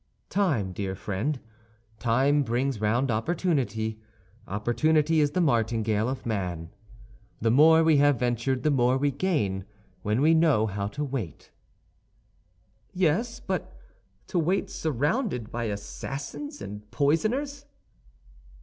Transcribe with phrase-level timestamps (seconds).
[0.31, 1.39] "Time, dear friend,
[1.99, 4.01] time brings round opportunity;
[4.47, 6.71] opportunity is the martingale of man.
[7.39, 9.63] The more we have ventured the more we gain,
[10.01, 11.51] when we know how to wait."
[12.95, 13.77] "Yes; but
[14.25, 17.67] to wait surrounded by assassins and poisoners."